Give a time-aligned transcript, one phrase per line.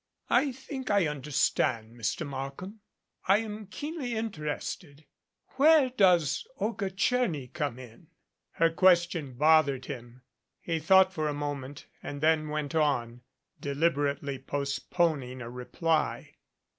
[0.31, 2.25] "I think I understand, Mr.
[2.25, 2.79] Markham.
[3.27, 5.05] I am keenly interested.
[5.57, 8.07] Where does Olga Tcherny come in?"
[8.53, 10.23] Her question bothered him.
[10.59, 13.21] He thought for a mo ment, and then went on,
[13.59, 16.33] deliberately postponing a reply.